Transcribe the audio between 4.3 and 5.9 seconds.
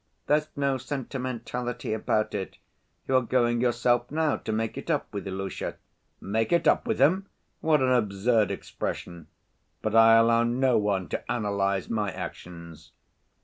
to make it up with Ilusha."